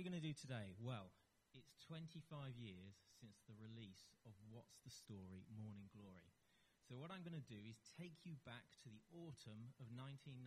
We 0.00 0.08
going 0.08 0.16
to 0.16 0.32
do 0.32 0.32
today? 0.32 0.72
Well, 0.80 1.12
it's 1.52 1.76
25 1.84 2.56
years 2.56 2.96
since 3.20 3.44
the 3.44 3.52
release 3.60 4.16
of 4.24 4.32
What's 4.48 4.80
the 4.80 4.88
Story 4.88 5.44
Morning 5.52 5.92
Glory. 5.92 6.32
So, 6.88 6.96
what 6.96 7.12
I'm 7.12 7.20
going 7.20 7.36
to 7.36 7.44
do 7.44 7.60
is 7.68 7.76
take 8.00 8.24
you 8.24 8.40
back 8.48 8.64
to 8.80 8.88
the 8.88 9.04
autumn 9.12 9.76
of 9.76 9.92
1995 9.92 10.40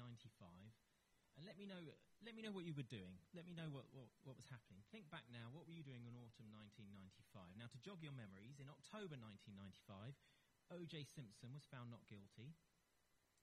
and 1.38 1.46
let 1.46 1.62
me 1.62 1.69
know, 1.69 1.78
let 2.25 2.34
me 2.34 2.41
know 2.41 2.50
what 2.50 2.66
you 2.66 2.74
were 2.74 2.90
doing. 2.90 3.22
Let 3.38 3.46
me 3.46 3.53
know 3.53 3.69
what, 3.69 3.86
what, 3.94 4.09
what 4.25 4.41
was 4.41 4.50
happening. 4.50 4.81
Think 4.90 5.14
back 5.14 5.30
now, 5.30 5.53
what 5.53 5.70
were 5.70 5.78
you 5.78 5.85
doing 5.85 6.02
in 6.09 6.18
autumn 6.18 6.50
1995? 6.74 7.53
Now, 7.53 7.70
to 7.70 7.78
jog 7.85 8.02
your 8.02 8.18
memories, 8.18 8.58
in 8.58 8.74
October 8.74 9.22
1995, 9.22 10.18
O.J. 10.81 11.06
Simpson 11.06 11.53
was 11.53 11.70
found 11.70 11.94
not 11.94 12.09
guilty. 12.09 12.58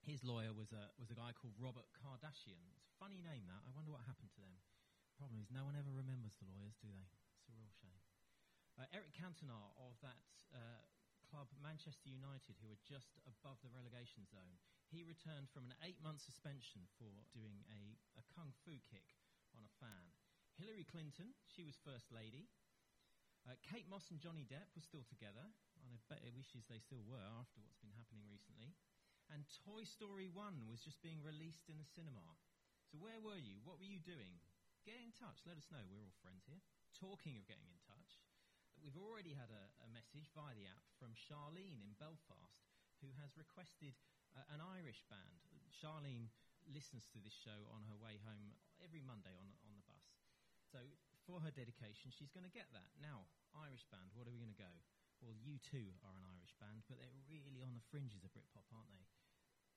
His 0.03 0.27
lawyer 0.27 0.51
was 0.51 0.75
a, 0.75 0.91
was 0.99 1.15
a 1.15 1.19
guy 1.23 1.31
called 1.39 1.55
Robert 1.55 1.87
Kardashian. 1.95 2.67
It's 2.75 2.91
a 2.91 2.99
funny 2.99 3.23
name, 3.23 3.47
that. 3.47 3.63
I 3.63 3.71
wonder 3.71 3.95
what 3.95 4.03
happened 4.11 4.35
to 4.35 4.43
them 4.43 4.59
problem 5.21 5.45
is 5.45 5.53
no 5.53 5.69
one 5.69 5.77
ever 5.77 5.93
remembers 5.93 6.33
the 6.41 6.49
lawyers, 6.49 6.81
do 6.81 6.89
they? 6.89 7.05
It's 7.37 7.53
a 7.53 7.53
real 7.53 7.69
shame. 7.85 8.01
Uh, 8.81 8.89
Eric 8.97 9.13
Cantona 9.13 9.69
of 9.77 9.93
that 10.01 10.17
uh, 10.57 10.81
club, 11.29 11.53
Manchester 11.61 12.09
United, 12.09 12.57
who 12.65 12.73
were 12.73 12.81
just 12.89 13.21
above 13.29 13.61
the 13.61 13.69
relegation 13.69 14.25
zone, 14.25 14.57
he 14.89 15.05
returned 15.05 15.53
from 15.53 15.69
an 15.69 15.77
eight-month 15.85 16.25
suspension 16.25 16.89
for 16.97 17.13
doing 17.37 17.61
a, 17.69 18.01
a 18.17 18.25
kung 18.33 18.49
fu 18.65 18.81
kick 18.89 19.13
on 19.53 19.61
a 19.61 19.77
fan. 19.77 20.09
Hillary 20.57 20.89
Clinton, 20.89 21.37
she 21.53 21.69
was 21.69 21.77
First 21.85 22.09
Lady. 22.09 22.49
Uh, 23.45 23.61
Kate 23.61 23.85
Moss 23.93 24.09
and 24.09 24.25
Johnny 24.25 24.49
Depp 24.49 24.73
were 24.73 24.85
still 24.85 25.05
together, 25.05 25.45
and 25.85 25.89
I 25.93 26.01
bet 26.09 26.25
it 26.25 26.33
wishes 26.33 26.65
they 26.65 26.81
still 26.81 27.05
were 27.05 27.29
after 27.37 27.61
what's 27.61 27.81
been 27.85 27.93
happening 27.93 28.25
recently. 28.25 28.73
And 29.29 29.45
Toy 29.69 29.85
Story 29.85 30.33
1 30.33 30.65
was 30.65 30.81
just 30.81 31.05
being 31.05 31.21
released 31.21 31.69
in 31.69 31.77
the 31.77 31.93
cinema. 31.93 32.25
So 32.89 32.97
where 32.97 33.21
were 33.21 33.37
you? 33.37 33.61
What 33.69 33.77
were 33.77 33.87
you 33.87 34.01
doing? 34.01 34.41
Get 34.85 35.01
in 35.01 35.13
touch. 35.13 35.45
Let 35.45 35.61
us 35.61 35.69
know. 35.69 35.83
We're 35.89 36.03
all 36.03 36.17
friends 36.25 36.45
here. 36.49 36.61
Talking 36.97 37.37
of 37.37 37.49
getting 37.49 37.69
in 37.69 37.81
touch, 37.85 38.21
we've 38.81 38.99
already 38.99 39.37
had 39.37 39.53
a, 39.53 39.65
a 39.85 39.89
message 39.93 40.33
via 40.33 40.57
the 40.57 40.69
app 40.69 40.85
from 40.97 41.17
Charlene 41.17 41.81
in 41.81 41.97
Belfast, 41.97 42.65
who 43.01 43.13
has 43.21 43.37
requested 43.37 43.97
uh, 44.37 44.45
an 44.53 44.61
Irish 44.61 45.05
band. 45.09 45.45
Charlene 45.71 46.33
listens 46.69 47.09
to 47.13 47.19
this 47.21 47.35
show 47.35 47.67
on 47.73 47.87
her 47.89 47.97
way 47.97 48.21
home 48.21 48.53
every 48.85 49.01
Monday 49.01 49.33
on, 49.37 49.49
on 49.65 49.73
the 49.77 49.87
bus. 49.89 50.07
So 50.71 50.81
for 51.25 51.43
her 51.43 51.51
dedication, 51.51 52.13
she's 52.13 52.33
going 52.33 52.47
to 52.47 52.53
get 52.53 52.69
that. 52.77 52.95
Now, 53.01 53.27
Irish 53.57 53.85
band, 53.91 54.13
what 54.15 54.29
are 54.29 54.35
we 54.35 54.43
going 54.43 54.55
to 54.55 54.65
go? 54.65 54.75
Well, 55.21 55.37
U2 55.37 56.01
are 56.01 56.17
an 56.17 56.25
Irish 56.25 56.57
band, 56.57 56.89
but 56.89 56.97
they're 56.97 57.21
really 57.29 57.61
on 57.61 57.77
the 57.77 57.85
fringes 57.93 58.25
of 58.25 58.33
Britpop, 58.33 58.65
aren't 58.73 58.89
they? 58.89 59.05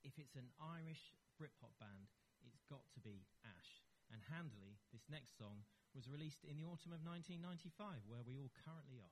If 0.07 0.15
it's 0.15 0.39
an 0.39 0.51
Irish 0.59 1.11
Britpop 1.35 1.75
band, 1.79 2.07
it's 2.43 2.63
got 2.67 2.87
to 2.95 3.01
be 3.03 3.27
Ash. 3.43 3.83
And 4.13 4.21
handily, 4.29 4.77
this 4.93 5.01
next 5.09 5.39
song 5.39 5.65
was 5.95 6.07
released 6.07 6.45
in 6.45 6.55
the 6.55 6.63
autumn 6.69 6.93
of 6.93 7.01
1995, 7.01 8.05
where 8.05 8.21
we 8.27 8.37
all 8.37 8.51
currently 8.61 9.01
are. 9.01 9.09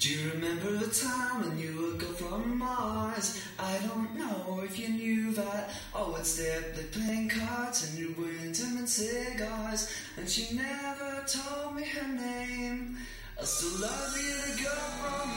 Do 0.00 0.08
you 0.08 0.30
remember 0.32 0.72
the 0.72 0.88
time 0.88 1.44
when 1.44 1.58
you 1.58 1.76
would 1.76 2.00
go 2.00 2.06
from 2.16 2.56
Mars? 2.56 3.44
I 3.58 3.76
don't 3.86 4.16
know 4.16 4.62
if 4.64 4.78
you 4.78 4.88
knew 4.88 5.32
that. 5.32 5.68
Oh, 5.94 6.16
it's 6.18 6.36
there, 6.38 6.64
they 6.74 6.84
playing 6.84 7.28
cards 7.28 7.90
and 7.90 7.98
you 7.98 8.14
were 8.16 8.30
intimate 8.42 8.88
cigars. 8.88 9.92
And 10.16 10.26
she 10.26 10.56
never 10.56 11.24
told 11.26 11.76
me 11.76 11.84
her 11.84 12.08
name. 12.08 12.96
I 13.38 13.44
still 13.44 13.82
love 13.82 14.16
you 14.16 14.34
the 14.48 14.62
girl 14.62 14.88
from 15.04 15.28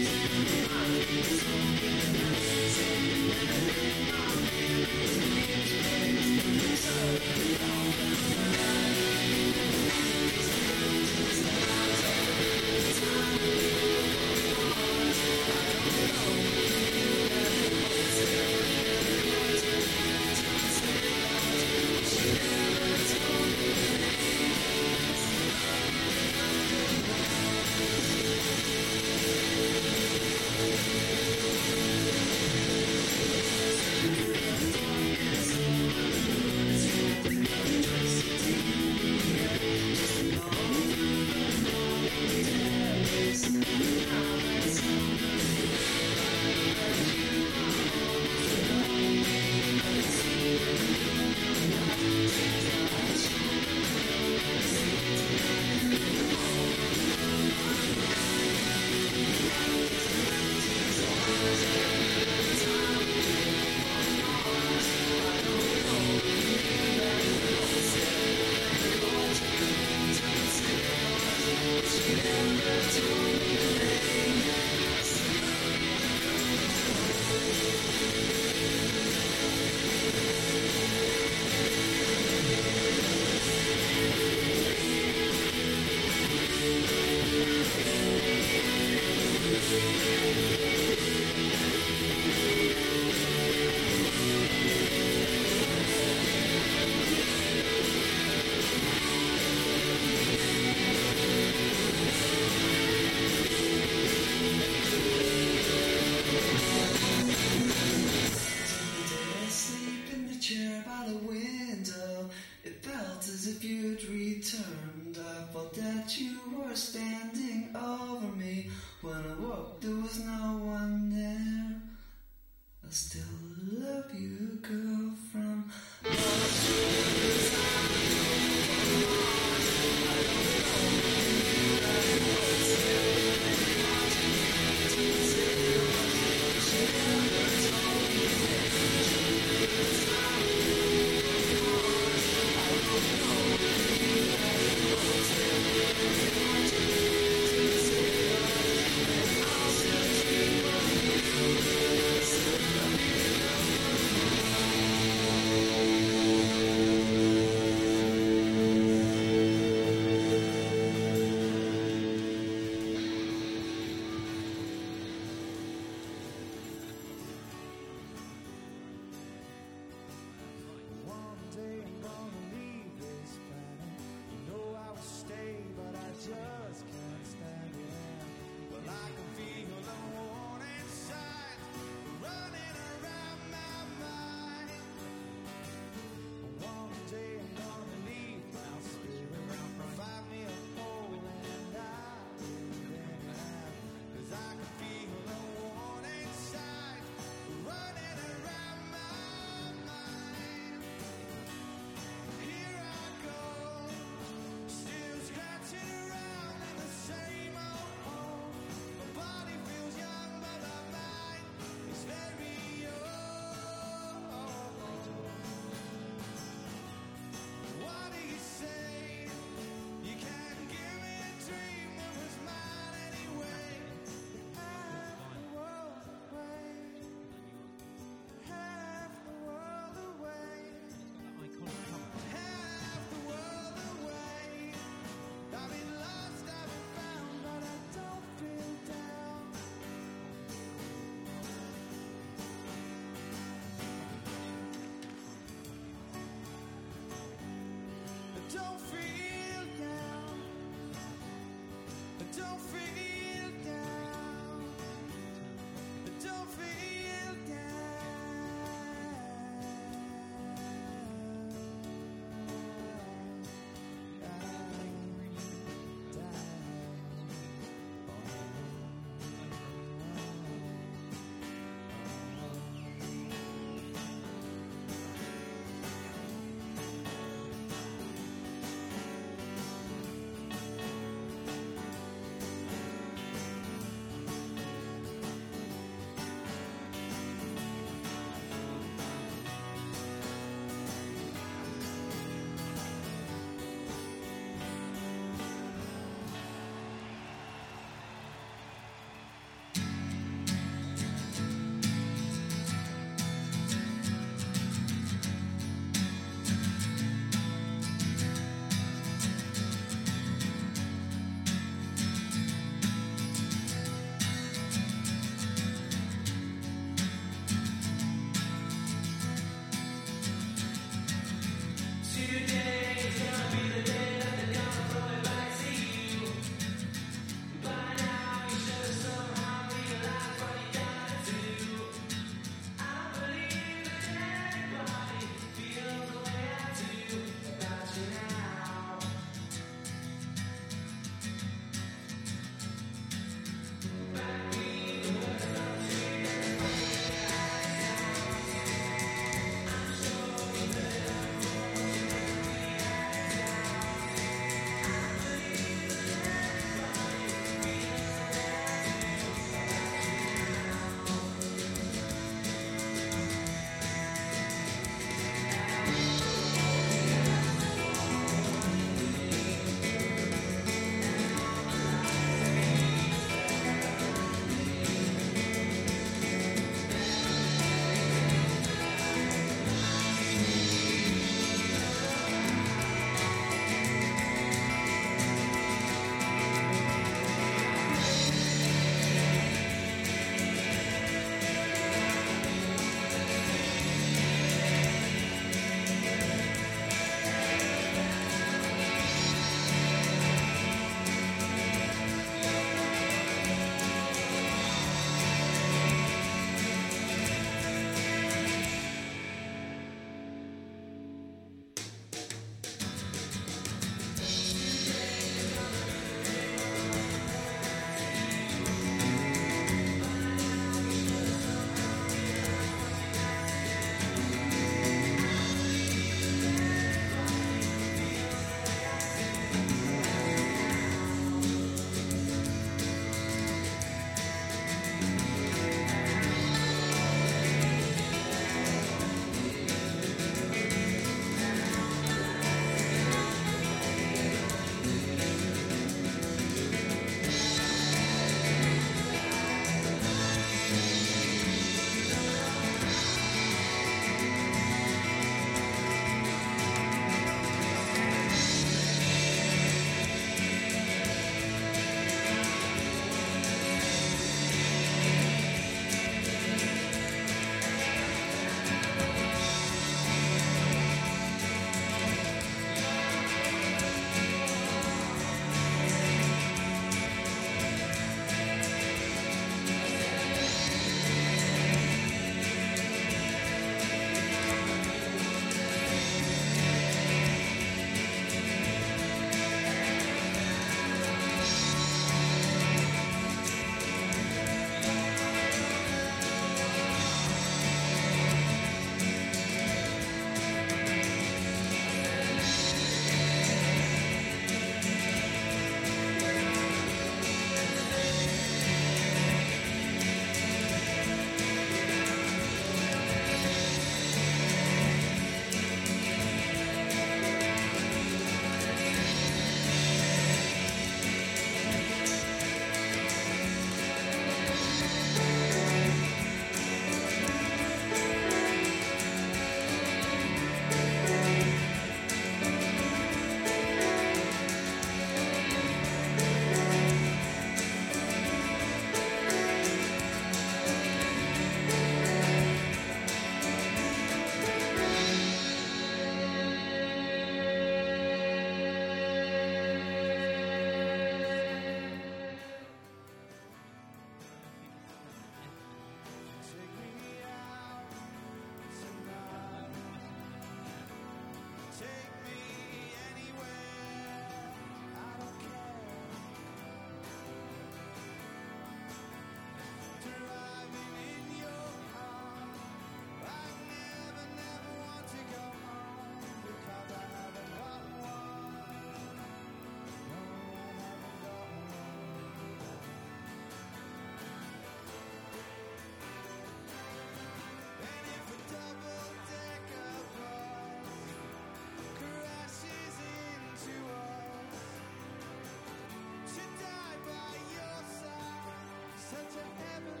such 599.11 599.35
a 599.35 599.61
heavenly 599.61 600.00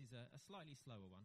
is 0.00 0.12
a, 0.12 0.34
a 0.34 0.40
slightly 0.46 0.74
slower 0.74 1.08
one. 1.10 1.24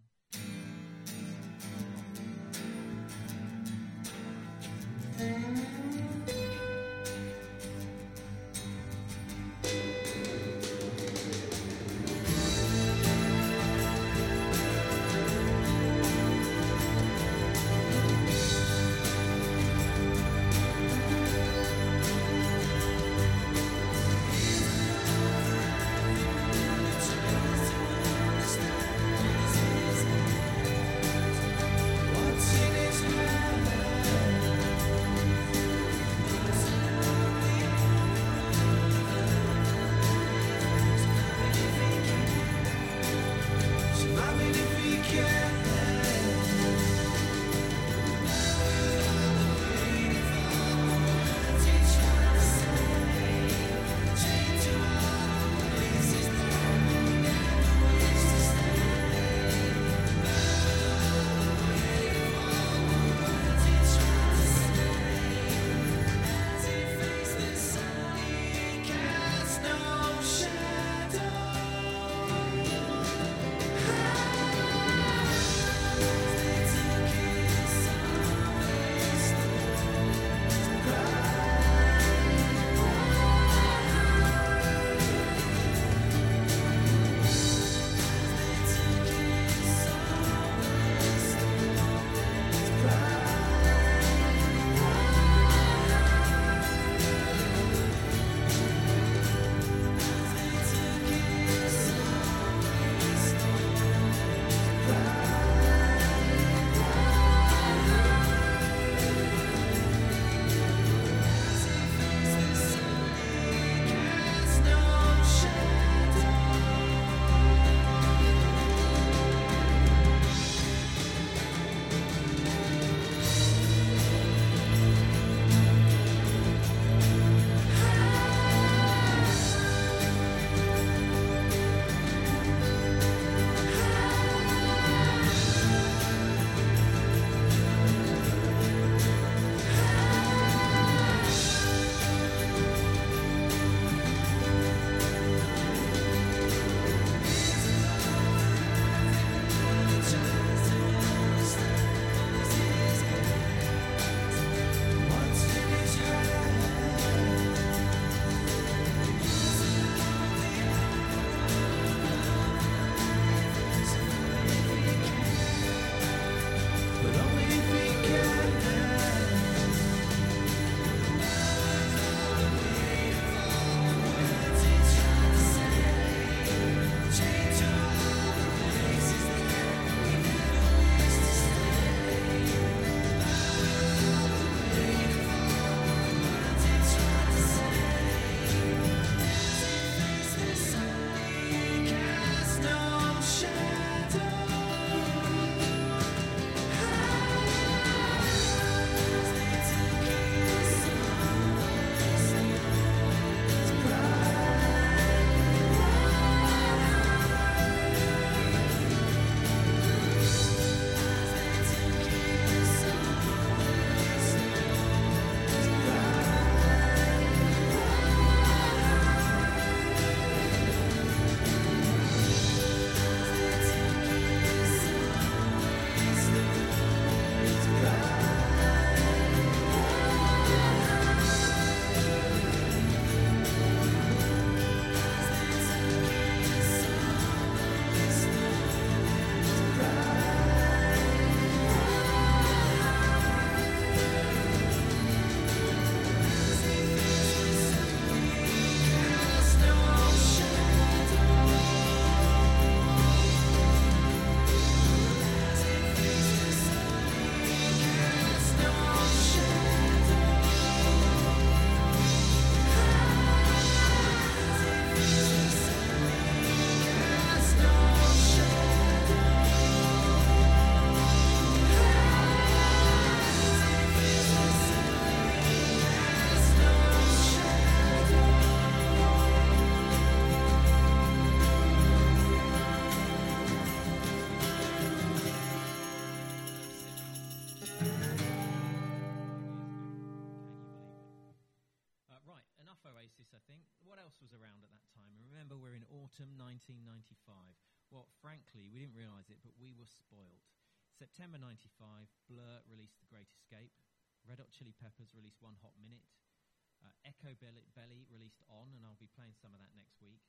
Echobelly, 307.25 307.65
Belly 307.73 308.05
released 308.13 308.45
On, 308.53 308.69
and 308.77 308.85
I'll 308.85 309.01
be 309.01 309.09
playing 309.17 309.33
some 309.33 309.49
of 309.49 309.57
that 309.57 309.73
next 309.73 309.97
week. 309.97 310.21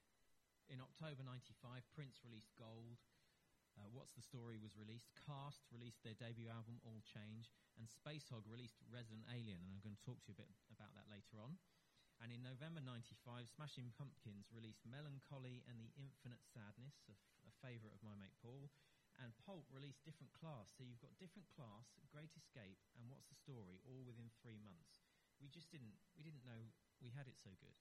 In 0.72 0.80
October 0.80 1.20
95, 1.20 1.84
Prince 1.92 2.24
released 2.24 2.56
Gold. 2.56 3.04
Uh, 3.76 3.84
What's 3.92 4.16
the 4.16 4.24
Story 4.24 4.56
was 4.56 4.80
released. 4.80 5.12
Cast 5.28 5.68
released 5.68 6.00
their 6.00 6.16
debut 6.16 6.48
album, 6.48 6.80
All 6.88 7.04
Change. 7.04 7.52
And 7.76 7.84
Spacehog 7.84 8.48
released 8.48 8.80
Resident 8.88 9.28
Alien, 9.28 9.60
and 9.60 9.68
I'm 9.68 9.84
going 9.84 9.92
to 9.92 10.06
talk 10.08 10.24
to 10.24 10.32
you 10.32 10.36
a 10.36 10.40
bit 10.40 10.48
about 10.72 10.96
that 10.96 11.12
later 11.12 11.36
on. 11.36 11.60
And 12.24 12.32
in 12.32 12.40
November 12.40 12.80
95, 12.80 13.44
Smashing 13.44 13.92
Pumpkins 13.92 14.48
released 14.48 14.88
Mellon 14.88 15.20
Collie 15.20 15.60
and 15.68 15.76
the 15.76 15.92
Infinite 16.00 16.40
Sadness, 16.48 16.96
a, 17.04 17.12
f- 17.12 17.44
a 17.44 17.52
favourite 17.60 17.92
of 17.92 18.00
my 18.00 18.16
mate 18.16 18.32
Paul. 18.40 18.72
And 19.20 19.36
Pulp 19.44 19.68
released 19.68 20.00
Different 20.08 20.32
Class. 20.32 20.72
So 20.72 20.80
you've 20.80 21.04
got 21.04 21.12
Different 21.20 21.52
Class, 21.52 21.92
Great 22.08 22.32
Escape, 22.32 22.80
and 22.96 23.12
What's 23.12 23.28
the 23.28 23.36
Story, 23.36 23.84
all 23.84 24.00
within 24.08 24.32
three 24.40 24.56
months. 24.64 25.04
We 25.36 25.52
just 25.52 25.68
didn't, 25.68 25.92
we 26.16 26.24
didn't 26.24 26.48
know 26.48 26.64
we 27.00 27.12
had 27.12 27.28
it 27.28 27.36
so 27.40 27.52
good. 27.60 27.76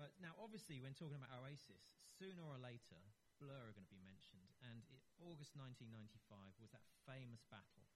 Uh, 0.00 0.10
now, 0.18 0.34
obviously, 0.42 0.82
when 0.82 0.96
talking 0.96 1.18
about 1.18 1.30
Oasis, 1.38 1.86
sooner 2.18 2.42
or 2.42 2.58
later, 2.58 2.98
Blur 3.38 3.70
are 3.70 3.74
going 3.74 3.86
to 3.86 3.94
be 3.94 4.02
mentioned. 4.02 4.50
And 4.62 4.82
it, 4.90 5.02
August 5.22 5.54
1995 5.54 6.58
was 6.58 6.74
that 6.74 6.86
famous 7.06 7.46
battle. 7.46 7.86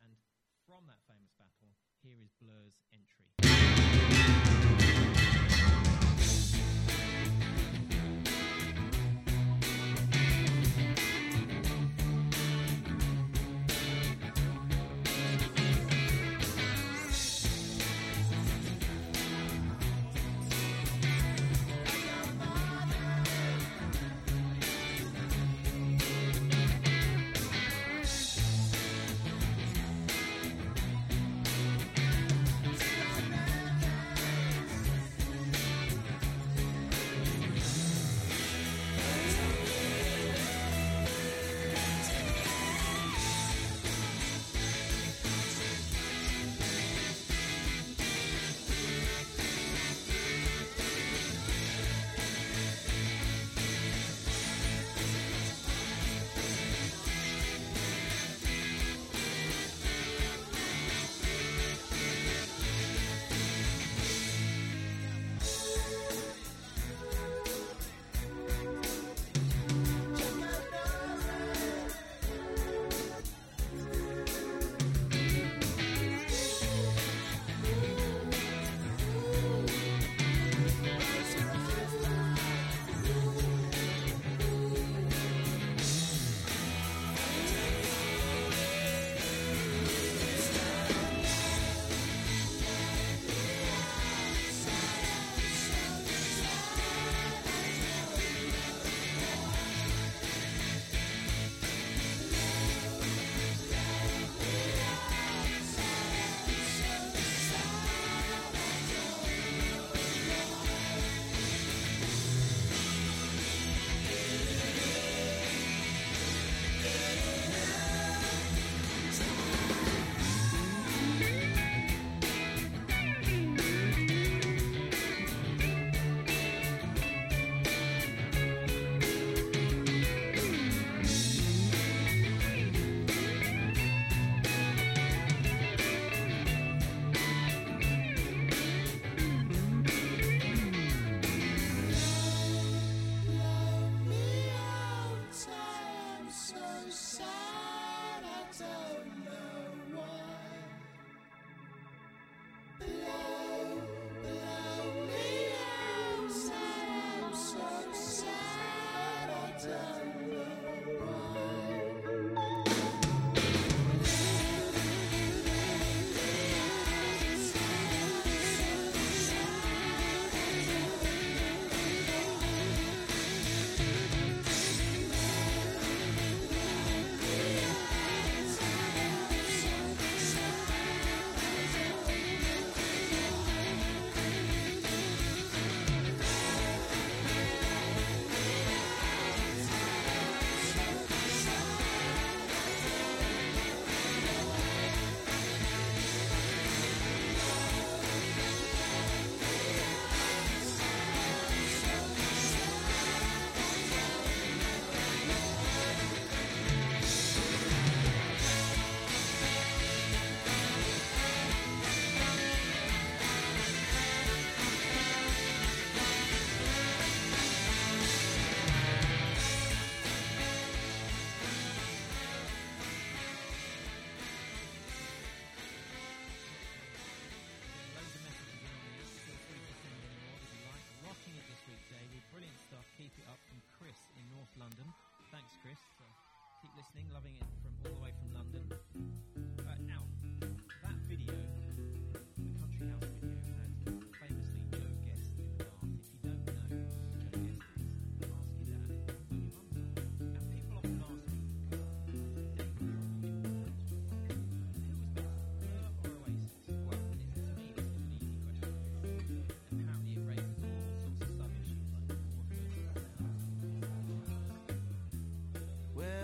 And 0.00 0.16
from 0.64 0.88
that 0.88 1.04
famous 1.04 1.36
battle, 1.36 1.76
here 2.00 2.20
is 2.20 2.32
Blur's 2.40 2.80
entry. 2.92 3.71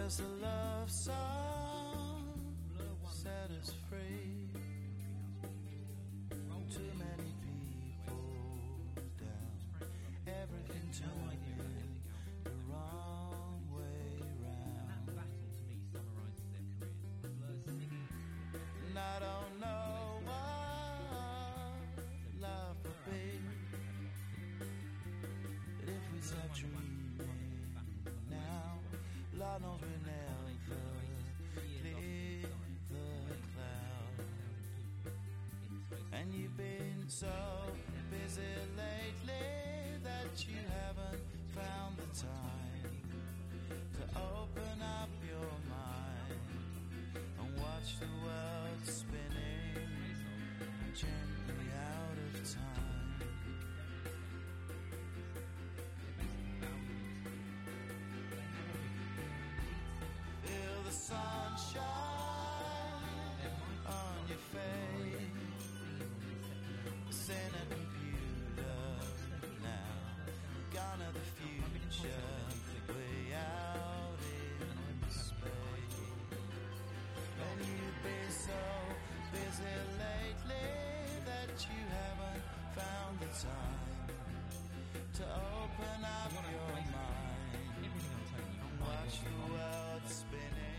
as 0.09 0.21
a 0.21 0.43
love 0.43 0.91
song. 0.91 1.38
And 36.31 36.43
you've 36.43 36.57
been 36.59 37.05
so 37.09 37.27
busy 38.11 38.43
lately 38.77 39.33
that 40.05 40.47
you 40.47 40.57
haven't 40.85 41.23
found 41.55 41.97
the 41.97 42.21
time. 42.21 42.48
it 79.61 79.87
lately 79.99 80.69
that 81.27 81.51
you 81.69 81.81
haven't 81.91 82.45
found 82.77 83.19
the 83.21 83.27
time 83.27 84.09
to 85.15 85.25
open 85.25 86.05
up 86.05 86.33
your 86.51 86.75
mind? 86.75 87.19
Watch 88.81 89.17
the 89.25 89.53
world 89.53 90.05
spinning. 90.07 90.79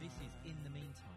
This 0.00 0.12
is 0.12 0.34
In 0.44 0.56
the 0.64 0.70
Meantime 0.70 1.15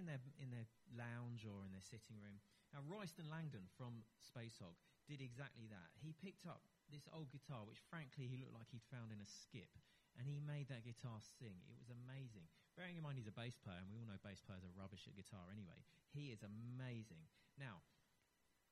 in 0.00 0.08
their 0.08 0.24
in 0.40 0.48
their 0.48 0.64
lounge 0.96 1.44
or 1.44 1.68
in 1.68 1.76
their 1.76 1.84
sitting 1.84 2.16
room. 2.16 2.40
Now, 2.72 2.80
Royston 2.88 3.28
Langdon 3.28 3.68
from 3.76 4.08
Spacehog 4.16 4.80
did 5.04 5.20
exactly 5.20 5.68
that. 5.68 5.92
He 6.00 6.16
picked 6.16 6.48
up 6.48 6.64
this 6.88 7.04
old 7.12 7.28
guitar, 7.28 7.68
which 7.68 7.84
frankly 7.92 8.24
he 8.26 8.40
looked 8.40 8.56
like 8.56 8.72
he'd 8.72 8.86
found 8.88 9.12
in 9.12 9.20
a 9.20 9.28
skip, 9.28 9.76
and 10.16 10.24
he 10.24 10.40
made 10.40 10.72
that 10.72 10.86
guitar 10.86 11.20
sing. 11.20 11.60
It 11.68 11.76
was 11.76 11.92
amazing. 11.92 12.48
Bearing 12.78 12.96
in 12.96 13.04
mind 13.04 13.20
he's 13.20 13.30
a 13.30 13.36
bass 13.36 13.58
player, 13.60 13.78
and 13.78 13.90
we 13.92 14.00
all 14.00 14.08
know 14.08 14.18
bass 14.24 14.40
players 14.40 14.64
are 14.64 14.72
rubbish 14.72 15.04
at 15.04 15.18
guitar 15.18 15.50
anyway. 15.52 15.78
He 16.14 16.32
is 16.32 16.40
amazing. 16.40 17.28
Now, 17.58 17.84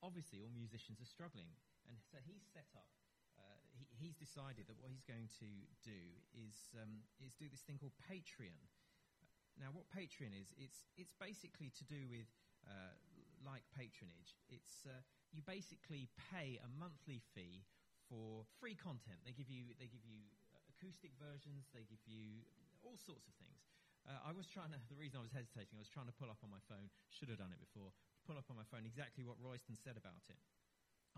obviously, 0.00 0.40
all 0.40 0.54
musicians 0.54 1.02
are 1.02 1.10
struggling, 1.10 1.52
and 1.84 1.98
so 2.00 2.16
he's 2.22 2.42
set 2.54 2.70
up. 2.78 2.88
Uh, 3.38 3.62
he, 3.78 3.86
he's 3.94 4.18
decided 4.18 4.66
that 4.66 4.78
what 4.78 4.90
he's 4.90 5.06
going 5.06 5.30
to 5.38 5.50
do 5.86 6.00
is 6.34 6.74
um, 6.78 7.06
is 7.22 7.38
do 7.38 7.46
this 7.50 7.62
thing 7.62 7.78
called 7.78 7.94
Patreon. 8.02 8.66
Now, 9.58 9.74
what 9.74 9.90
Patreon 9.90 10.32
is, 10.34 10.54
it's 10.54 10.86
it's 10.94 11.14
basically 11.18 11.74
to 11.74 11.84
do 11.84 12.06
with 12.06 12.30
uh, 12.66 12.94
like 13.42 13.66
patronage. 13.74 14.38
It's 14.48 14.86
uh, 14.86 15.02
you 15.34 15.42
basically 15.42 16.08
pay 16.30 16.62
a 16.62 16.68
monthly 16.78 17.20
fee 17.34 17.66
for 18.06 18.46
free 18.62 18.78
content. 18.78 19.20
They 19.26 19.34
give 19.34 19.50
you 19.50 19.74
they 19.76 19.90
give 19.90 20.06
you 20.06 20.22
acoustic 20.70 21.12
versions. 21.18 21.66
They 21.74 21.84
give 21.84 22.02
you 22.06 22.46
all 22.86 22.96
sorts 22.96 23.26
of 23.26 23.34
things. 23.42 23.66
Uh, 24.06 24.30
I 24.30 24.32
was 24.32 24.46
trying 24.46 24.70
to. 24.72 24.80
The 24.88 24.96
reason 24.96 25.20
I 25.20 25.24
was 25.26 25.34
hesitating, 25.34 25.76
I 25.76 25.82
was 25.82 25.92
trying 25.92 26.08
to 26.08 26.16
pull 26.16 26.30
up 26.30 26.40
on 26.46 26.50
my 26.50 26.62
phone. 26.70 26.88
Should 27.10 27.28
have 27.28 27.42
done 27.42 27.52
it 27.52 27.60
before. 27.60 27.92
Pull 28.24 28.38
up 28.38 28.48
on 28.48 28.56
my 28.56 28.66
phone 28.70 28.86
exactly 28.86 29.26
what 29.26 29.36
Royston 29.42 29.76
said 29.76 29.98
about 29.98 30.26
it. 30.30 30.40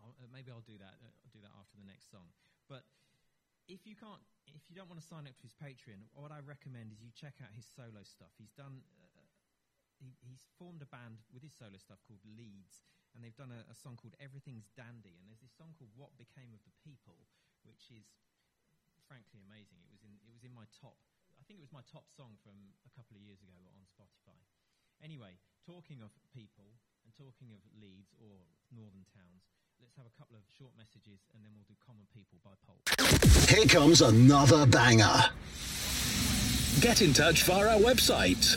I'll, 0.01 0.17
uh, 0.17 0.29
maybe 0.33 0.49
I'll 0.51 0.65
do 0.65 0.81
that. 0.81 0.97
Uh, 1.01 1.13
I'll 1.23 1.35
do 1.35 1.45
that 1.45 1.55
after 1.55 1.77
the 1.77 1.87
next 1.87 2.09
song. 2.09 2.33
But 2.69 2.89
if 3.71 3.87
you 3.87 3.95
can't, 3.95 4.19
if 4.51 4.67
you 4.67 4.75
don't 4.75 4.91
want 4.91 4.99
to 4.99 5.07
sign 5.07 5.31
up 5.31 5.39
to 5.39 5.47
his 5.47 5.55
Patreon, 5.55 6.03
what 6.19 6.35
I 6.35 6.43
recommend 6.43 6.91
is 6.91 6.99
you 6.99 7.15
check 7.15 7.39
out 7.39 7.55
his 7.55 7.63
solo 7.63 8.03
stuff. 8.03 8.35
He's 8.35 8.51
done. 8.59 8.83
Uh, 8.99 9.23
he, 10.03 10.19
he's 10.27 10.43
formed 10.59 10.83
a 10.83 10.91
band 10.91 11.23
with 11.31 11.47
his 11.47 11.55
solo 11.55 11.79
stuff 11.79 12.03
called 12.03 12.25
Leeds, 12.27 12.83
and 13.15 13.23
they've 13.23 13.37
done 13.39 13.55
a, 13.55 13.63
a 13.71 13.77
song 13.79 13.95
called 13.95 14.19
Everything's 14.19 14.67
Dandy. 14.75 15.15
And 15.23 15.31
there's 15.31 15.45
this 15.45 15.55
song 15.55 15.71
called 15.79 15.95
What 15.95 16.19
Became 16.19 16.51
of 16.51 16.61
the 16.67 16.75
People, 16.83 17.31
which 17.63 17.95
is 17.95 18.11
frankly 19.07 19.39
amazing. 19.47 19.79
It 19.87 19.93
was 19.95 20.03
in 20.03 20.19
it 20.27 20.35
was 20.35 20.43
in 20.43 20.51
my 20.51 20.67
top. 20.75 20.99
I 21.39 21.47
think 21.47 21.63
it 21.63 21.65
was 21.65 21.71
my 21.71 21.87
top 21.87 22.11
song 22.11 22.35
from 22.43 22.75
a 22.83 22.91
couple 22.91 23.15
of 23.15 23.23
years 23.23 23.39
ago 23.41 23.55
on 23.55 23.87
Spotify. 23.87 24.39
Anyway, 24.99 25.39
talking 25.63 26.03
of 26.03 26.13
people 26.35 26.75
and 27.07 27.15
talking 27.17 27.49
of 27.55 27.65
Leeds 27.73 28.13
or 28.21 28.45
northern 28.69 29.09
towns, 29.09 29.49
let's 29.81 29.97
have 29.97 30.07
a 30.07 30.19
couple 30.19 30.37
of 30.37 30.43
short 30.59 30.73
messages 30.77 31.21
and 31.35 31.43
then 31.43 31.51
we'll 31.55 31.65
do 31.67 31.75
Common 31.87 32.05
People 32.15 32.39
by 32.45 32.51
Pulp. 32.67 33.49
Here 33.49 33.67
comes 33.67 34.03
another 34.03 34.67
banger. 34.67 35.25
Get 36.81 37.03
in 37.03 37.13
touch 37.13 37.45
via 37.45 37.69
our 37.69 37.81
website. 37.81 38.57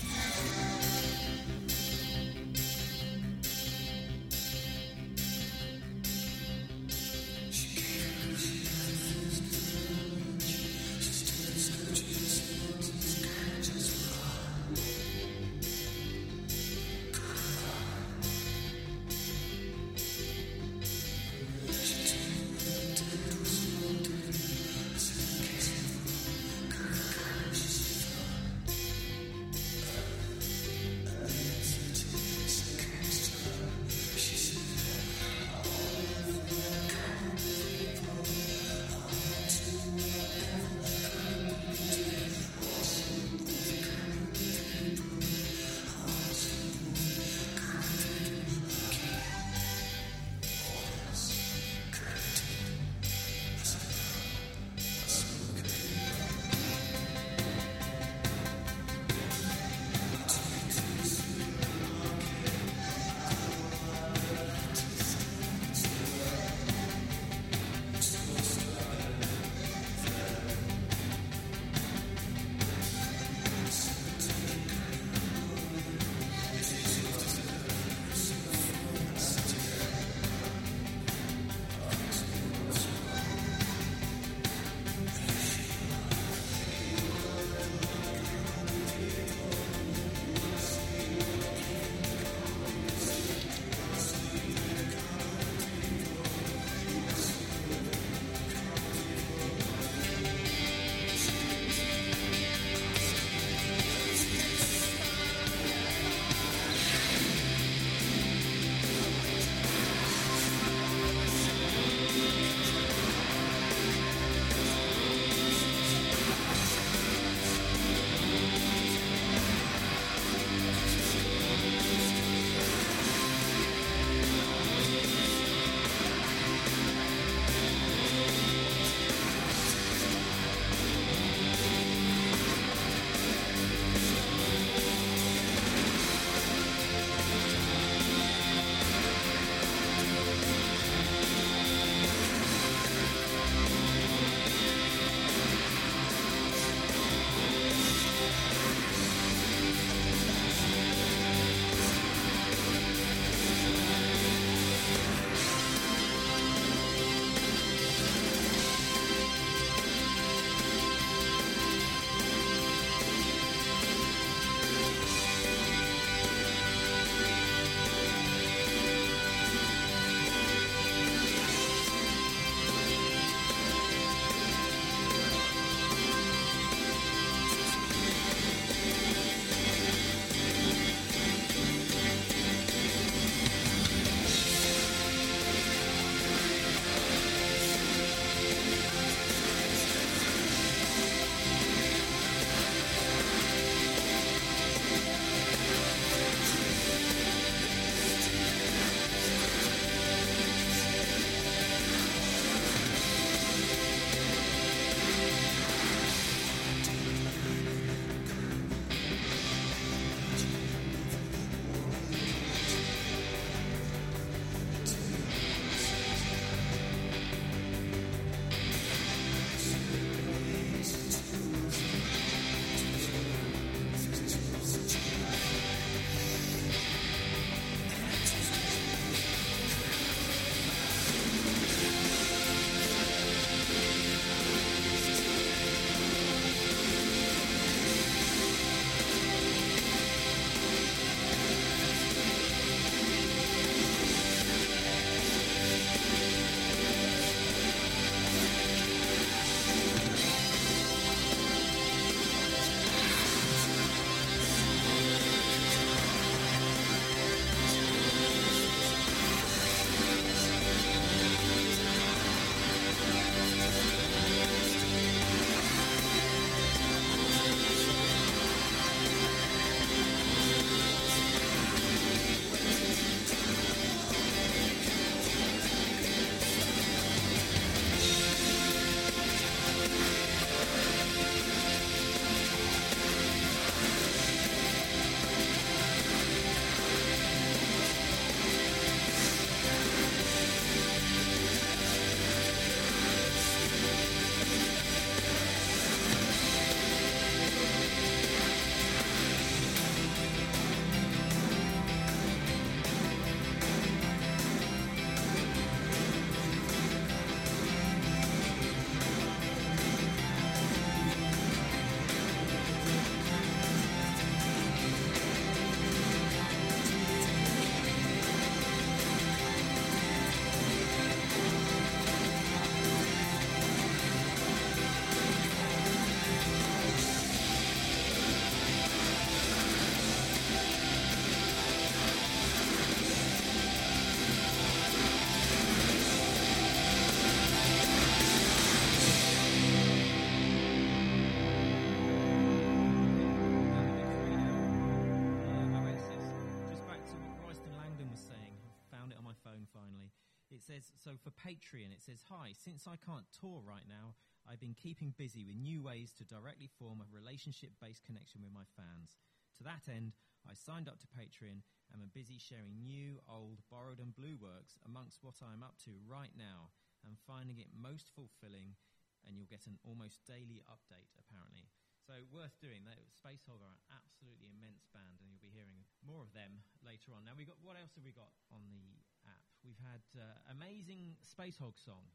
Since 352.73 352.89
I 352.89 352.97
can't 353.05 353.29
tour 353.29 353.61
right 353.61 353.85
now, 353.85 354.17
I've 354.49 354.57
been 354.57 354.73
keeping 354.73 355.13
busy 355.13 355.45
with 355.45 355.61
new 355.61 355.85
ways 355.85 356.09
to 356.17 356.25
directly 356.25 356.65
form 356.65 357.05
a 357.05 357.13
relationship 357.13 357.69
based 357.77 358.01
connection 358.01 358.41
with 358.41 358.49
my 358.49 358.65
fans. 358.73 359.13
To 359.61 359.63
that 359.69 359.85
end, 359.85 360.17
I 360.41 360.57
signed 360.57 360.89
up 360.89 360.97
to 361.05 361.13
Patreon 361.13 361.61
and 361.93 362.01
am 362.01 362.09
busy 362.17 362.41
sharing 362.41 362.81
new, 362.81 363.21
old, 363.29 363.61
borrowed, 363.69 364.01
and 364.01 364.09
blue 364.09 364.41
works 364.41 364.81
amongst 364.89 365.21
what 365.21 365.37
I'm 365.45 365.61
up 365.61 365.77
to 365.85 365.93
right 366.09 366.33
now 366.33 366.73
and 367.05 367.13
finding 367.13 367.61
it 367.61 367.69
most 367.77 368.09
fulfilling. 368.09 368.73
And 369.21 369.37
you'll 369.37 369.53
get 369.53 369.69
an 369.69 369.77
almost 369.85 370.25
daily 370.25 370.65
update, 370.65 371.13
apparently. 371.21 371.69
So 372.01 372.25
worth 372.33 372.57
doing. 372.57 372.89
Spacehog 373.13 373.61
are 373.61 373.77
an 373.77 373.85
absolutely 373.93 374.49
immense 374.49 374.89
band, 374.89 375.21
and 375.21 375.29
you'll 375.29 375.45
be 375.45 375.53
hearing 375.53 375.85
more 376.01 376.25
of 376.25 376.33
them 376.33 376.65
later 376.81 377.13
on. 377.13 377.21
Now 377.21 377.37
we 377.37 377.45
got 377.45 377.61
what 377.61 377.77
else 377.77 377.93
have 378.01 378.03
we 378.03 378.17
got 378.17 378.33
on 378.49 378.65
the 378.73 378.97
app? 379.29 379.45
We've 379.61 379.77
had 379.77 380.01
uh, 380.17 380.41
amazing 380.49 381.21
Spacehog 381.21 381.77
song. 381.77 382.09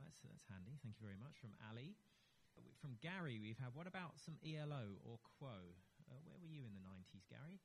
That's 0.00 0.18
that's 0.24 0.46
handy. 0.48 0.78
Thank 0.80 0.96
you 0.96 1.04
very 1.04 1.18
much 1.20 1.36
from 1.38 1.52
Ali. 1.68 1.96
From 2.80 2.96
Gary, 3.00 3.40
we've 3.40 3.58
had 3.58 3.72
what 3.72 3.86
about 3.86 4.20
some 4.20 4.36
ELO 4.44 5.00
or 5.04 5.16
Quo? 5.38 5.56
Uh, 6.08 6.20
where 6.24 6.36
were 6.40 6.50
you 6.50 6.64
in 6.68 6.74
the 6.76 6.84
90s, 6.84 7.24
Gary? 7.30 7.60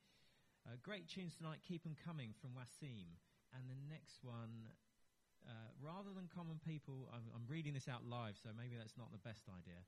Uh, 0.64 0.76
great 0.80 1.08
tunes 1.08 1.36
tonight. 1.36 1.60
Keep 1.66 1.84
'em 1.84 1.96
coming 1.96 2.32
from 2.32 2.54
Wasim. 2.56 3.20
And 3.52 3.68
the 3.68 3.76
next 3.88 4.24
one, 4.24 4.68
uh, 5.44 5.70
rather 5.80 6.12
than 6.12 6.28
common 6.28 6.60
people, 6.60 7.08
I'm, 7.12 7.24
I'm 7.34 7.46
reading 7.48 7.72
this 7.72 7.88
out 7.88 8.04
live, 8.04 8.36
so 8.36 8.52
maybe 8.56 8.76
that's 8.76 8.96
not 8.96 9.12
the 9.12 9.18
best 9.20 9.48
idea. 9.48 9.80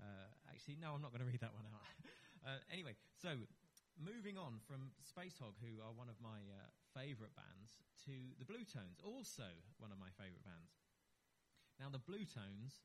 Uh, 0.00 0.28
actually, 0.48 0.76
no, 0.80 0.94
I'm 0.96 1.02
not 1.02 1.12
going 1.12 1.20
to 1.26 1.30
read 1.30 1.40
that 1.40 1.52
one 1.52 1.68
out. 1.68 1.84
uh, 2.48 2.60
anyway, 2.72 2.96
so 3.20 3.36
moving 4.00 4.36
on 4.38 4.60
from 4.64 4.92
Spacehog, 5.04 5.60
who 5.60 5.80
are 5.84 5.92
one 5.92 6.08
of 6.08 6.16
my 6.20 6.40
uh, 6.48 6.68
favourite 6.96 7.34
bands, 7.36 7.80
to 8.08 8.34
the 8.40 8.44
Bluetones, 8.48 8.98
also 9.04 9.46
one 9.78 9.92
of 9.92 9.98
my 10.00 10.10
favourite 10.16 10.42
bands. 10.42 10.81
Now, 11.82 11.90
the 11.90 11.98
Bluetones 11.98 12.78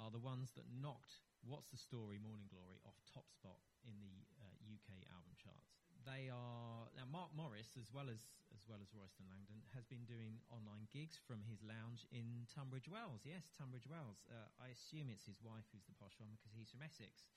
are 0.00 0.08
the 0.08 0.16
ones 0.16 0.56
that 0.56 0.64
knocked 0.72 1.20
What's 1.44 1.68
the 1.68 1.76
Story 1.76 2.16
Morning 2.16 2.48
Glory 2.48 2.80
off 2.88 2.96
top 3.12 3.28
spot 3.28 3.60
in 3.84 3.92
the 4.00 4.16
uh, 4.40 4.48
UK 4.64 5.04
album 5.12 5.36
charts. 5.36 5.76
They 6.08 6.32
are 6.32 6.88
now 6.96 7.04
Mark 7.04 7.36
Morris, 7.36 7.76
as 7.76 7.92
well 7.92 8.08
as 8.08 8.24
as 8.56 8.64
well 8.64 8.80
as 8.80 8.96
Royston 8.96 9.28
Langdon, 9.28 9.60
has 9.76 9.84
been 9.84 10.08
doing 10.08 10.40
online 10.48 10.88
gigs 10.88 11.20
from 11.20 11.44
his 11.44 11.60
lounge 11.60 12.08
in 12.16 12.48
Tunbridge 12.48 12.88
Wells. 12.88 13.28
Yes, 13.28 13.52
Tunbridge 13.52 13.84
Wells. 13.84 14.24
Uh, 14.24 14.48
I 14.56 14.72
assume 14.72 15.12
it's 15.12 15.28
his 15.28 15.44
wife 15.44 15.68
who's 15.76 15.84
the 15.84 15.92
posh 16.00 16.16
one 16.16 16.32
because 16.40 16.56
he's 16.56 16.72
from 16.72 16.80
Essex. 16.80 17.28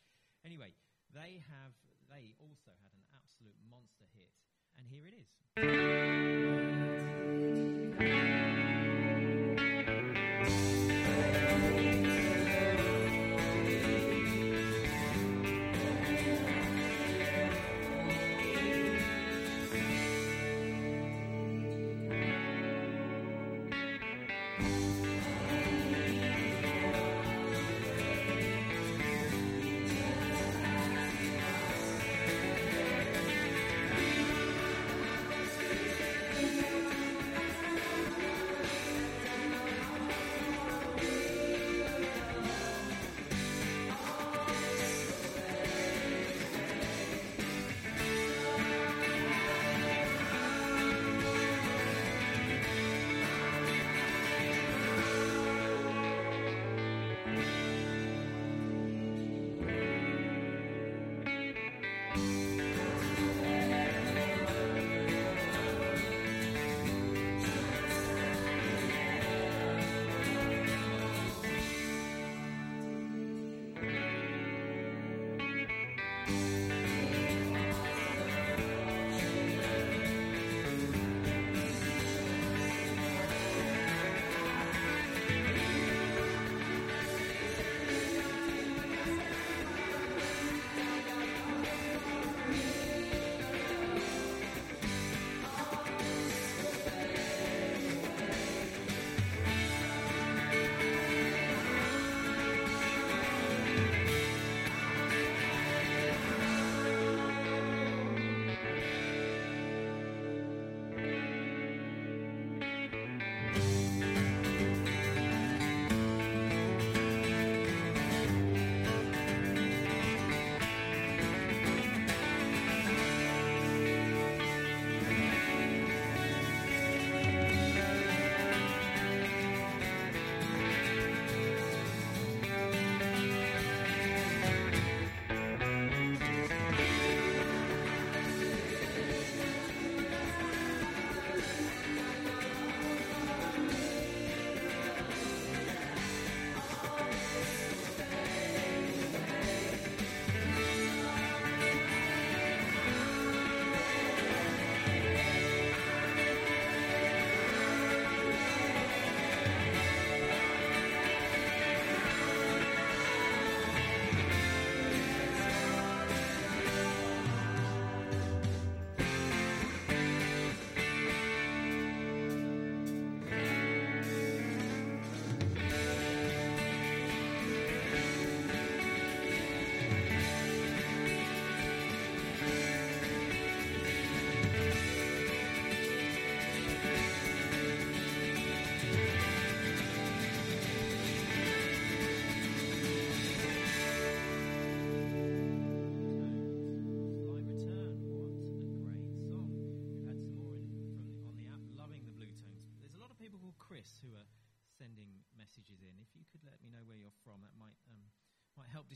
Anyway, 0.47 0.71
they 1.11 1.43
have 1.51 1.75
they 2.07 2.31
also 2.39 2.71
had 2.79 2.95
an 2.95 3.03
absolute 3.11 3.59
monster 3.67 4.07
hit, 4.15 4.31
and 4.79 4.87
here 4.87 5.03
it 5.03 5.19
is. 5.19 5.27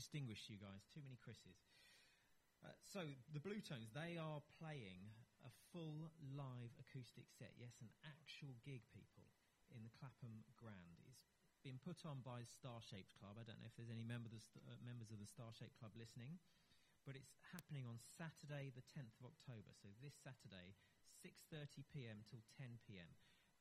Distinguish 0.08 0.48
you 0.48 0.56
guys. 0.56 0.88
Too 0.88 1.04
many 1.04 1.20
Chris's. 1.20 1.60
Uh, 2.64 2.72
so 2.80 3.04
the 3.36 3.44
Bluetones, 3.44 3.92
they 3.92 4.16
are 4.16 4.40
playing 4.56 5.04
a 5.44 5.52
full 5.68 6.08
live 6.32 6.72
acoustic 6.80 7.28
set. 7.28 7.52
Yes, 7.60 7.76
an 7.84 7.92
actual 8.08 8.56
gig, 8.64 8.80
people. 8.88 9.28
in 9.68 9.84
the 9.84 9.92
Clapham 10.00 10.48
Grand. 10.56 11.12
It's 11.52 11.60
been 11.60 11.76
put 11.76 12.08
on 12.08 12.24
by 12.24 12.40
Star 12.48 12.80
Shaped 12.80 13.12
Club. 13.20 13.36
I 13.36 13.44
don't 13.44 13.60
know 13.60 13.68
if 13.68 13.76
there's 13.76 13.92
any 13.92 14.00
member 14.00 14.32
of 14.32 14.40
st- 14.40 14.64
uh, 14.64 14.80
members 14.80 15.12
of 15.12 15.20
the 15.20 15.28
Star 15.28 15.52
Shaped 15.52 15.76
Club 15.76 15.92
listening, 15.92 16.40
but 17.04 17.20
it's 17.20 17.36
happening 17.52 17.84
on 17.84 18.00
Saturday, 18.00 18.72
the 18.72 18.84
10th 18.96 19.12
of 19.20 19.28
October. 19.28 19.76
So 19.76 19.92
this 20.00 20.16
Saturday, 20.16 20.72
6:30 21.20 21.84
p.m. 21.92 22.24
till 22.24 22.40
10 22.56 22.80
p.m. 22.88 23.12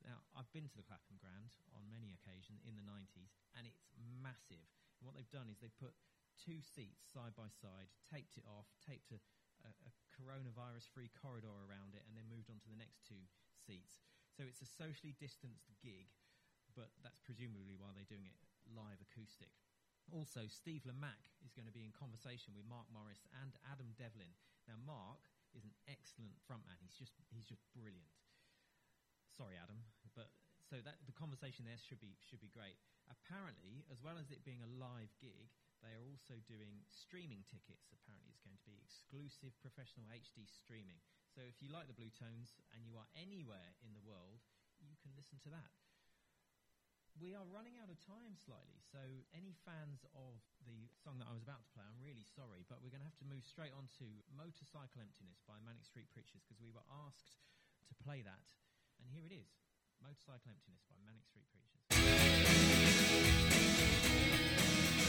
Now, 0.07 0.23
I've 0.31 0.47
been 0.55 0.71
to 0.71 0.79
the 0.79 0.87
Clapham 0.87 1.19
Grand 1.19 1.51
on 1.75 1.91
many 1.91 2.15
occasions 2.15 2.63
in 2.63 2.79
the 2.79 2.87
90s, 2.87 3.35
and 3.59 3.67
it's 3.67 3.83
massive. 3.99 4.63
And 5.03 5.03
what 5.11 5.19
they've 5.19 5.27
done 5.27 5.51
is 5.51 5.59
they've 5.59 5.75
put 5.75 5.91
two 6.37 6.61
seats 6.61 7.05
side 7.09 7.33
by 7.33 7.49
side, 7.49 7.89
taped 8.05 8.37
it 8.37 8.45
off, 8.45 8.69
taped 8.85 9.09
a, 9.09 9.19
a, 9.65 9.71
a 9.89 9.91
coronavirus-free 10.13 11.11
corridor 11.17 11.53
around 11.65 11.97
it, 11.97 12.05
and 12.05 12.13
then 12.13 12.29
moved 12.29 12.49
on 12.53 12.61
to 12.61 12.69
the 12.69 12.79
next 12.79 13.03
two 13.05 13.25
seats. 13.57 14.05
So 14.37 14.45
it's 14.45 14.61
a 14.61 14.69
socially 14.69 15.17
distanced 15.17 15.73
gig, 15.81 16.13
but 16.77 16.93
that's 17.01 17.21
presumably 17.21 17.73
why 17.73 17.93
they're 17.97 18.07
doing 18.07 18.29
it 18.29 18.37
live 18.69 19.01
acoustic. 19.01 19.49
Also, 20.13 20.47
Steve 20.47 20.87
Lamacq 20.87 21.19
is 21.43 21.51
going 21.51 21.67
to 21.67 21.75
be 21.75 21.83
in 21.83 21.91
conversation 21.91 22.55
with 22.55 22.63
Mark 22.63 22.87
Morris 22.87 23.27
and 23.43 23.51
Adam 23.67 23.91
Devlin. 23.99 24.31
Now, 24.63 24.79
Mark 24.79 25.19
is 25.51 25.67
an 25.67 25.75
excellent 25.87 26.37
frontman. 26.47 26.79
He's 26.79 26.95
just 26.95 27.11
he's 27.33 27.47
just 27.47 27.63
brilliant. 27.75 28.15
Sorry, 29.35 29.59
Adam, 29.59 29.83
but 30.15 30.31
so 30.63 30.79
that 30.83 31.03
the 31.07 31.15
conversation 31.15 31.67
there 31.67 31.79
should 31.79 31.99
be 31.99 32.15
should 32.23 32.39
be 32.39 32.51
great. 32.51 32.79
Apparently, 33.11 33.83
as 33.91 33.99
well 34.03 34.15
as 34.19 34.31
it 34.31 34.47
being 34.47 34.63
a 34.63 34.73
live 34.79 35.11
gig, 35.19 35.51
they 35.85 35.93
are 35.93 36.05
also 36.05 36.37
doing 36.45 36.83
streaming 36.89 37.45
tickets. 37.47 37.93
Apparently, 37.93 38.29
it's 38.33 38.43
going 38.43 38.57
to 38.57 38.67
be 38.67 38.77
exclusive 38.81 39.53
professional 39.61 40.09
HD 40.09 40.45
streaming. 40.47 40.99
So 41.31 41.45
if 41.45 41.61
you 41.61 41.69
like 41.69 41.85
the 41.85 41.97
Bluetones 41.97 42.57
and 42.73 42.81
you 42.83 42.97
are 42.97 43.07
anywhere 43.13 43.77
in 43.85 43.93
the 43.93 44.03
world, 44.03 44.41
you 44.81 44.97
can 45.01 45.13
listen 45.13 45.37
to 45.45 45.53
that 45.53 45.73
we 47.17 47.33
are 47.33 47.45
running 47.49 47.73
out 47.81 47.89
of 47.89 47.97
time 48.05 48.37
slightly, 48.37 48.77
so 48.93 49.01
any 49.33 49.57
fans 49.65 50.05
of 50.13 50.37
the 50.69 50.85
song 51.01 51.17
that 51.17 51.25
I 51.25 51.33
was 51.33 51.41
about 51.41 51.65
to 51.65 51.71
play, 51.73 51.81
I'm 51.81 51.97
really 51.97 52.25
sorry, 52.37 52.61
but 52.69 52.77
we're 52.81 52.93
going 52.93 53.01
to 53.01 53.09
have 53.09 53.17
to 53.25 53.29
move 53.29 53.41
straight 53.41 53.73
on 53.73 53.89
to 53.97 54.05
Motorcycle 54.29 55.01
Emptiness 55.01 55.41
by 55.49 55.57
Manic 55.65 55.81
Street 55.85 56.13
Preachers 56.13 56.45
because 56.45 56.61
we 56.61 56.69
were 56.69 56.85
asked 57.09 57.41
to 57.89 57.93
play 58.05 58.21
that, 58.21 58.53
and 59.01 59.09
here 59.09 59.25
it 59.25 59.33
is 59.33 59.49
Motorcycle 59.97 60.53
Emptiness 60.53 60.85
by 60.85 60.97
Manic 61.01 61.25
Street 61.25 61.49
Preachers. 61.49 61.89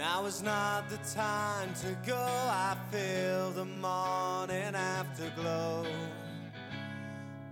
Now 0.00 0.24
is 0.24 0.42
not 0.42 0.88
the 0.88 0.96
time 1.14 1.74
to 1.82 1.94
go. 2.06 2.16
I 2.16 2.74
feel 2.90 3.50
the 3.50 3.66
morning 3.66 4.74
afterglow. 4.74 5.84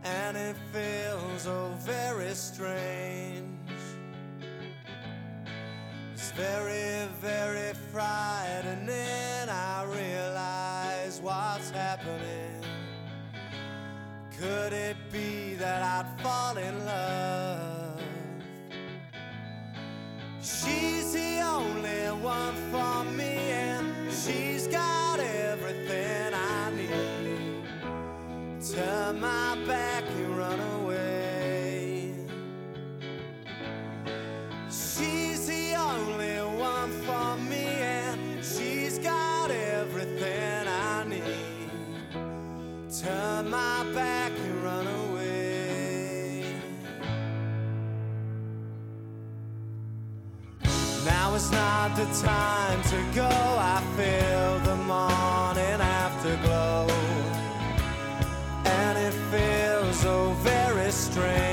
And 0.02 0.34
it 0.34 0.56
feels 0.72 1.46
oh 1.46 1.74
very 1.80 2.34
strange. 2.34 3.44
It's 6.14 6.30
very, 6.30 7.06
very 7.20 7.74
frightening. 7.92 9.50
I 9.50 9.84
realize 9.84 11.20
what's 11.20 11.68
happening. 11.68 12.64
Could 14.38 14.72
it 14.72 14.96
be 15.12 15.52
that 15.56 15.82
I'd 15.82 16.22
fall 16.22 16.56
in 16.56 16.86
love? 16.86 17.57
One 22.22 22.54
for 22.70 23.04
me, 23.04 23.50
and 23.50 24.12
she's 24.12 24.66
got 24.66 25.20
everything 25.20 26.34
I 26.34 26.70
need. 26.70 27.64
Turn 28.72 29.20
my 29.20 29.56
back 29.66 30.04
is 51.38 51.52
not 51.52 51.94
the 51.94 52.04
time 52.26 52.82
to 52.82 52.98
go. 53.14 53.30
I 53.30 53.80
feel 53.96 54.58
the 54.70 54.76
morning 54.92 55.80
afterglow. 55.80 56.88
And 58.64 58.98
it 59.06 59.14
feels 59.30 60.00
so 60.00 60.32
very 60.42 60.90
strange. 60.90 61.47